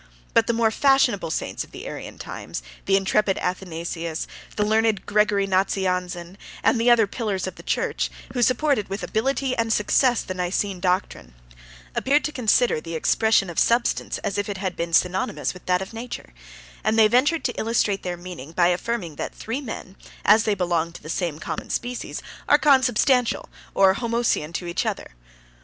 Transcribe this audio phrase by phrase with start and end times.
[0.33, 5.45] But the more fashionable saints of the Arian times, the intrepid Athanasius, the learned Gregory
[5.45, 10.33] Nazianzen, and the other pillars of the church, who supported with ability and success the
[10.33, 11.35] Nicene doctrine,
[11.93, 15.83] appeared to consider the expression of substance as if it had been synonymous with that
[15.83, 16.33] of nature;
[16.83, 19.95] and they ventured to illustrate their meaning, by affirming that three men,
[20.25, 25.11] as they belong to the same common species, are consubstantial, or homoousian to each other.